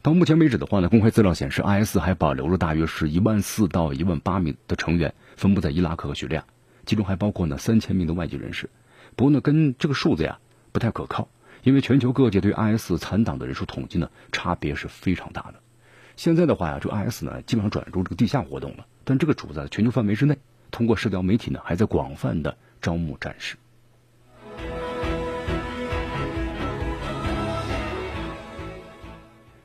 [0.00, 6.46] 到目前为止的话呢，公开资料显示，IS 还保留了大约是一万四到一万八名的成员，分布在伊拉克和叙利亚，
[6.86, 8.70] 其中还包括呢三千名的外籍人士。
[9.16, 10.38] 不过呢，跟这个数字呀
[10.72, 11.28] 不太可靠。
[11.68, 15.54] 因为全球各界对 IS 残党的人数统计呢，差别是非常大的。
[16.16, 20.34] 现在的话呀，这 IS 呢基本上转入这个地下活动了，但这个主在全球范围之内，
[20.70, 23.54] 通过社交媒体呢还在广泛的招募战士。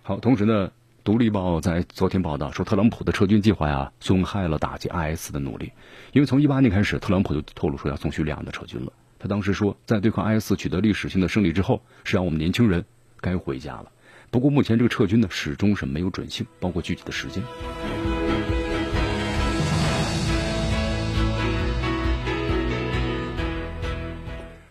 [0.01, 0.67] 好，同时呢，
[1.05, 5.71] 《独立报》在昨天报道说，特朗普的撤军计划呀，损害了打击 IS 的努力。
[6.11, 8.91] 因为从一八年开始，特朗普就透露说要从叙利亚的撤军了。
[9.23, 12.83] 他当时说，在对抗 IS 取得历史性的胜利之后，是让我们年轻人
[13.21, 13.89] 该回家了。
[14.29, 17.41] 不过，目前这个撤军呢，始终是没有准信，包括具体的时间。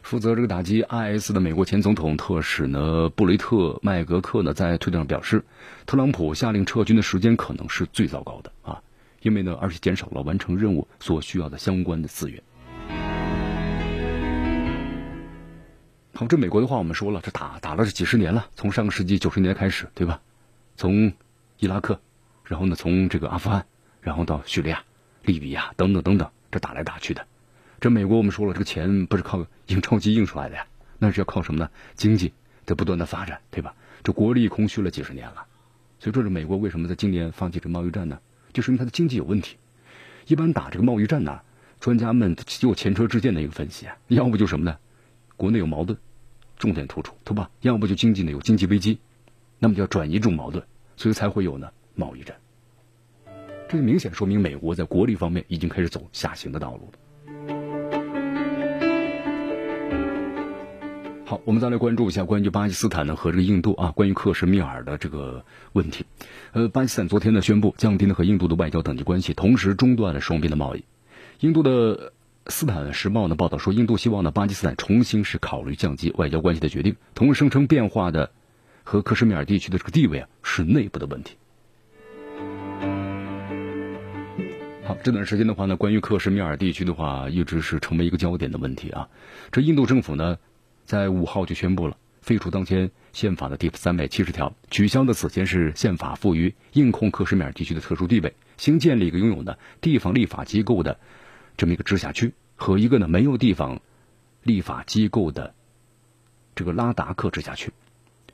[0.02, 5.42] 负责这个打击 IS 的美国前总统特使呢，布雷特麦格克呢，在推特上表示，
[5.86, 8.82] 特朗普下令撤军的时间可能是最糟糕的啊，
[9.22, 12.42] 因为呢，而且减少了完成任务所需要的相关的资源。
[16.14, 20.20] 好，这美国的话我们说了，这打打了这几十年了，从上个世纪九十年代开始，对吧？
[20.76, 21.10] 从
[21.58, 21.98] 伊拉克，
[22.44, 23.64] 然后呢，从这个阿富汗，
[24.02, 24.84] 然后到叙利亚、
[25.22, 27.26] 利比亚等等等等，这打来打去的。
[27.80, 30.66] 这美国我们说了，这个钱不是靠 印钞机印出来的呀，
[30.98, 31.70] 那是要靠什么呢？
[31.94, 32.34] 经济
[32.66, 33.74] 在不断的发展，对吧？
[34.02, 35.46] 这国力空虚了几十年了，
[35.98, 38.20] 所以这是美国为什么在今年放弃这贸易战呢？
[38.52, 39.56] 就是因为它的经济有问题。
[40.26, 41.40] 一般打这个贸易战呢，
[41.80, 44.76] 专家们就前车之鉴的一个分析啊，要不就什么呢？
[45.42, 45.98] 国内有矛盾，
[46.56, 47.50] 重点突出，对吧？
[47.62, 49.00] 要不就经济呢有经济危机，
[49.58, 50.64] 那么就要转移这种矛盾，
[50.96, 52.36] 所以才会有呢贸易战。
[53.68, 56.98] 这就明显说明美国在国力方面已经开始走下行的道路了。
[61.24, 66.06] 好，我们再来关注一下关于巴基斯坦呢和这个印度啊，关于克什米尔的这个问题。
[66.52, 70.84] 呃，巴基斯坦昨天呢宣布降低了和印度的外交等级关系，同时中断了双边的贸易。
[71.40, 72.12] 印度的。
[72.48, 78.32] 斯坦时报呢报道说，印度希望呢巴基斯坦重新是考虑降级外交关系的决定，同时声称变化的
[78.82, 81.36] 和克什米尔地区的这个地位啊，是内部的问题。
[84.84, 89.08] 好，这段时间的话呢，关于克什米尔地区的话，一直是成为一个焦点的问题啊。
[89.52, 90.38] 这印度政府呢，
[90.84, 100.98] 在五号就宣布了废除当前宪法的第三百七十条，取消的此前是宪法赋予印控克什米尔地区的特殊地位，新建立一个拥有的地方立法机构的
[101.62, 103.80] 这么一个直辖区和一个呢没有地方
[104.42, 105.54] 立法机构的
[106.56, 107.70] 这个拉达克直辖区。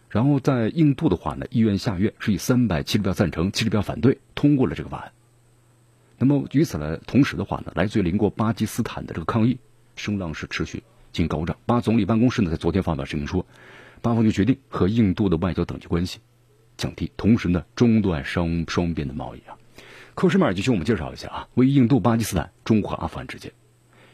[0.09, 5.13] 然后在印度的话呢，议院下院是以三百七十票赞成、七十票反对通过了这个法案。
[6.17, 9.59] 那么与此呢同时的话呢，来自于邻国巴基斯坦的这个抗议
[9.95, 11.55] 声浪是持续进高涨。
[11.67, 13.45] 巴总理办公室呢在昨天发表声明说，
[14.01, 16.21] 巴方就决定和印度的外交等级关系
[16.79, 19.58] 降低，同时呢中断双双边的贸易啊。
[20.19, 23.53] 克什米尔地区我们介绍一下啊，位于印度、巴基斯坦、中国和阿富汗之间。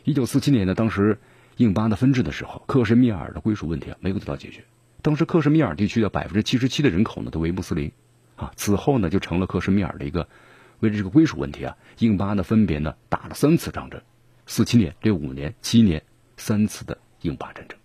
[0.03, 1.19] 一九四七年呢，当时
[1.57, 4.63] 印巴的分治的时候，克什米尔的归属问题啊没有得到解决。
[5.01, 7.91] 当时克什米尔地区的百分之七十七的人口呢都为穆斯林
[8.37, 10.29] 啊，此后呢就成了克什米尔的一个。
[10.81, 13.99] 为了这个归属问题啊，印巴呢分别呢打了三次战争，
[14.45, 16.03] 四七年、六五年、七年
[16.37, 17.79] 三次的印巴战争。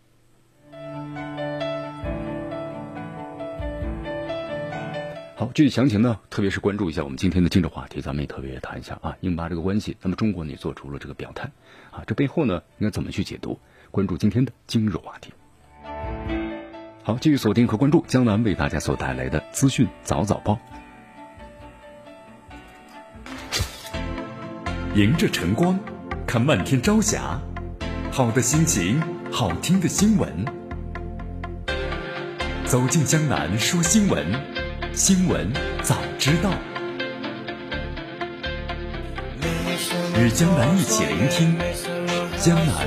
[5.39, 9.95] 好，具体详情呢，特别是关注一下我们今天的今日话题，咱们也特别谈一下啊，印巴这个关系。
[10.01, 11.49] 那么中国呢也做出了这个表态
[11.91, 13.57] 啊，这背后呢应该怎么去解读？
[13.89, 15.31] 关注今天的今日话题。
[17.03, 20.59] 好，继续锁定和关注江南为大家所带来的资讯早早报。
[24.93, 25.79] 迎着晨光，
[26.27, 27.39] 看漫天朝霞，
[28.11, 30.45] 好的心情，好听的新闻。
[32.65, 34.48] 走进江南说新闻，
[34.99, 35.49] 新闻
[35.81, 36.51] 早知道。
[40.19, 41.57] 与江南一起聆听
[42.37, 42.85] 江南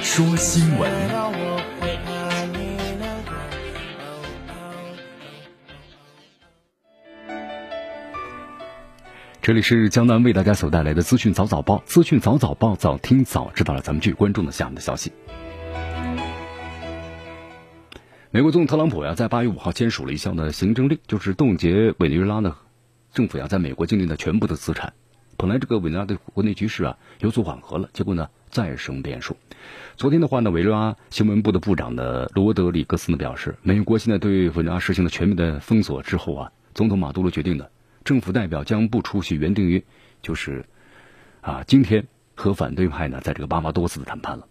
[0.00, 0.88] 说新闻。
[9.42, 13.80] 这里是江南为大家所带来的资讯早早报，资讯早早报，早听早知道了。
[13.80, 15.12] 咱们继续关注的下面的消息。
[18.34, 22.56] 美国总统特朗普呀，在八月五号签署了一项的行政令，就是冻结委内瑞拉的
[23.12, 24.92] 政府呀在美国境内的全部的资产。
[25.36, 29.36] 本来这个委内瑞拉的国内局势啊有所缓和了，结果呢再生变数。
[29.96, 37.70] 昨天的话呢，委内瑞拉新闻部的部长的罗德里格斯呢表示，美国现在对委内瑞拉实行了全面的封锁之后啊，总统马杜罗决定的。
[38.02, 39.84] 政府代表将不出席原定于
[40.22, 40.64] 就是
[41.40, 44.48] 啊今天和反对派呢在这个巴巴多斯的谈判了。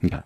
[0.00, 0.24] 你看，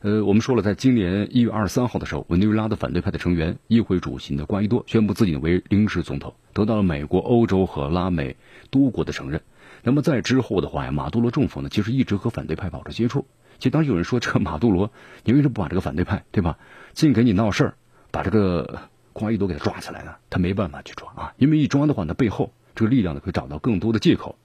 [0.00, 8.36] 呃，我们说了，在今年一月二十三号的时候，委内瑞拉的反对派的成员议会主席的瓜伊多宣布自己为临时总统，得到了美国、欧洲和拉美
[8.70, 9.40] 多国的承认。
[9.82, 13.26] 那么在之后的话呀，马杜罗政府呢其实一直和反对派保持接触。
[13.58, 14.90] 其实当时有人说，这个马杜罗，
[15.24, 16.58] 你为什么不把这个反对派对吧，
[16.92, 17.74] 净给你闹事儿，
[18.10, 18.80] 把这个。
[19.18, 24.36] 瓜伊多给他抓起来呢，他没办法去抓啊，因为一抓的话呢，背后这个力量呢可以找到更多的借口，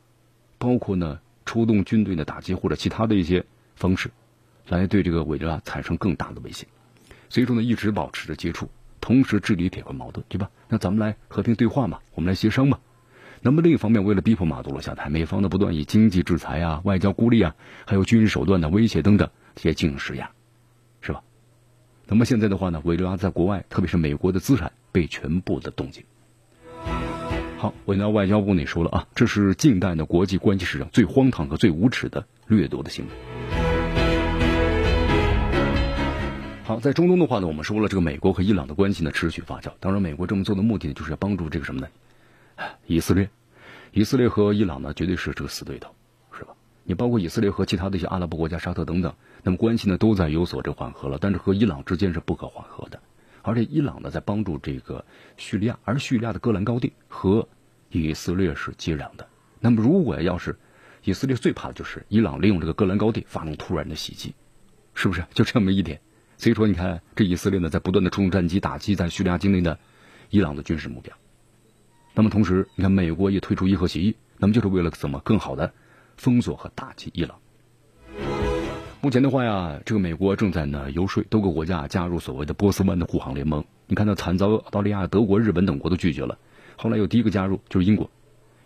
[0.57, 3.43] 包括呢出动军队的打击或者其他的一些
[3.75, 4.11] 方式，
[4.79, 6.67] 来对这个委内瑞拉产生更大的威胁。
[7.29, 10.49] 所以说呢，一直保持着接触，同时治理铁棍矛盾，对吧？
[10.67, 12.79] 那咱们来和平对话嘛，我们来协商嘛。
[13.41, 17.55] 那么另一方面，为了逼迫马杜罗下台，美方呢不断以经济制裁啊、外交孤立啊，
[17.85, 20.29] 还有军事手段的威胁等等这些进行施压。
[21.01, 21.23] 是吧
[22.05, 26.03] 那么现在的话呢，委内瑞拉在国外，特别是美国的资产被全部的冻结。
[27.57, 33.30] 好，委内瑞拉外交部也说了啊，这是近代的国际关系史上最荒唐和最无耻的掠夺的行为。
[36.71, 39.73] 好，在中东的话呢，我们说了，这个美国和伊朗的关系呢持续发酵。
[39.81, 41.89] 当然，美国这么做的目的，就是要帮助这个什么呢？
[42.87, 43.29] 以色列，
[43.91, 45.93] 以色列和伊朗呢，绝对是这个死对头。
[46.31, 46.53] 是吧
[46.85, 53.01] 你包括以色列和其他的一些阿拉伯国家、沙特等等，那么关系呢都在有所这缓和了，但是和伊朗之间是不可缓和的。
[53.41, 55.03] 而且伊朗呢在帮助这个
[55.35, 57.49] 叙利亚，而叙利亚的戈兰高地和
[57.89, 59.27] 以色列是接壤的。
[59.59, 60.57] 那么如果要是
[61.03, 64.33] 以色列最怕的就是伊朗利用这个戈兰高地发动突然的袭击，
[64.93, 65.99] 是不是就这么一点？
[66.41, 69.77] 所以说你看这以色列呢在不断的出动战机打击在叙利亚境内的
[70.31, 71.15] 伊朗的军事目标。
[72.15, 75.71] 那么同时你看美国也退出伊核协议，那么就是为了怎么更好的。
[76.17, 77.37] 封锁和打击伊朗。
[79.01, 83.63] 目前的话呀，这个美国正在呢游说多个国家加入所谓的波斯湾的护航联盟。
[83.85, 86.39] 你看到惨遭澳大利亚、德国、日本等国都拒绝了，
[86.75, 88.09] 后来又第一个加入就是英国。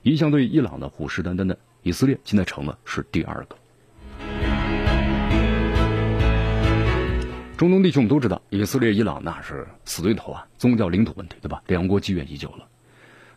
[0.01, 3.57] 一向对伊朗的虎视眈眈的以色列，现在成了是第二个。
[7.57, 11.63] 中东地区我们都知道，以色列、伊朗那是死对头啊，宗教领土问题对吧？
[11.67, 12.67] 两国积怨已久了。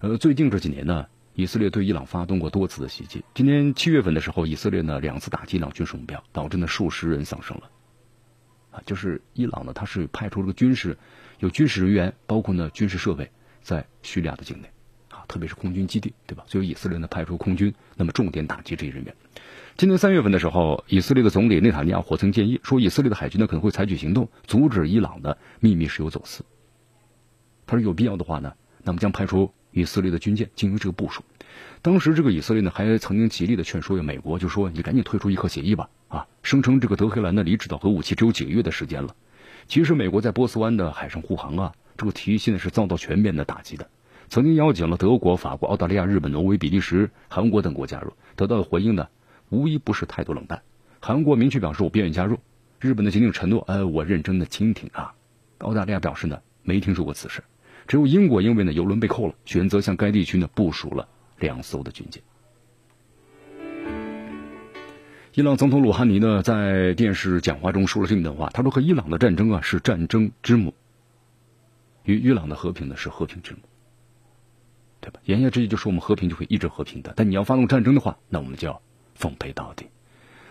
[0.01, 1.07] 呃，最近这几年呢。
[1.35, 3.25] 以色列对伊朗发动过多次的袭击。
[3.33, 7.71] 今年七月份的时候，以色列呢两次打击伊朗军事目标，导致呢数十人丧生了。
[8.73, 10.99] 啊，就是伊朗呢，它是派出这个军事
[11.39, 13.31] 有军事人员，包括呢军事设备
[13.62, 14.69] 在叙利亚的境内
[15.12, 16.43] 啊，特别是空军基地，对吧？
[16.49, 19.14] 所以以色列呢派出空军，那么重点打击这些人员。
[19.79, 26.45] 今年三月份的时候，以色列的总理内塔尼亚胡曾建议说，以色列的海军呢可能会采取行动，阻止伊朗的秘密石油走私。
[27.64, 31.22] 他说有必要的话呢，那么将派出以色列的军舰进行这个部署。
[31.81, 39.14] 当时这个以色列呢还曾经极力的劝说呀美国，就说你赶紧退出伊核协议吧，啊，声称这个德黑兰的离制造核武器只有几个月的时间了。
[39.68, 43.89] 其实美国在波斯湾的海上护航啊，这个提议现在是遭到全面的打击的。
[44.29, 49.07] 曾经邀请了德国、法国、澳大利亚、日本、挪威、比利时、韩国等国加入，得到的回应呢，
[49.51, 50.62] 无一不是态度冷淡。
[51.01, 52.38] 韩国明确表示我不愿意加入，
[52.80, 55.14] 日本的仅仅承诺，呃，我认真的倾听啊。
[55.59, 57.42] 澳大利亚表示呢，没听说过此事。
[57.86, 62.22] 只有英国因为呢油轮被扣了，选择向该地区呢部署了两艘的军舰。
[65.34, 70.74] 伊朗总统鲁哈尼呢在电视讲话中说了这么一段话，他说：“和伊朗的战争啊是战争之母，
[72.05, 73.61] 与伊朗的和平呢是和平之母，
[75.01, 78.82] 对吧？”言下之意就是我们和平就会一直和平的，但你要发动战争的话，那我们就要
[79.19, 79.87] 奉陪到底。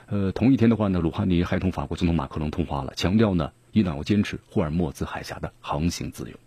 [0.07, 6.37] 呃，同一天的话呢，鲁哈尼还同法国总统马克龙通话了，强调呢伊朗要坚持霍尔木兹海峡的航行自由。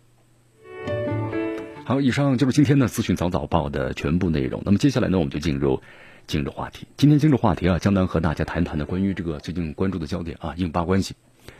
[1.83, 4.61] 好，以上就是今天的资讯早早报的全部内容。
[4.63, 5.81] 那么接下来呢，我们就进入
[6.27, 6.87] 今日话题。
[6.95, 11.15] 今天今日话题啊，江南和大家谈谈的关于这个最近关注的焦点啊，印巴关系，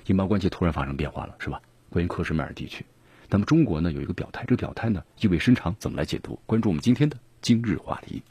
[0.05, 1.61] 印巴关系突然发生变化了，是吧？
[1.89, 2.85] 关于克什米尔地区，
[3.29, 6.39] 那么中国呢有一个表态，这个表态呢意味深长，怎么来解读？
[6.45, 8.23] 关注我们今天的今日话题。